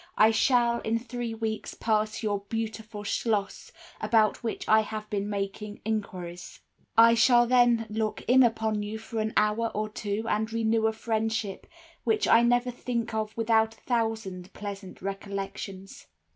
[0.17, 5.79] I shall in three weeks pass your beautiful schloss, about which I have been making
[5.85, 6.59] enquiries.
[6.97, 10.91] I shall then look in upon you for an hour or two, and renew a
[10.91, 11.67] friendship
[12.03, 16.07] which I never think of without a thousand pleasant recollections.